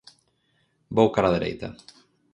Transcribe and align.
Vou 0.97 1.09
cara 1.15 1.29
a 1.31 1.35
dereita. 1.37 1.67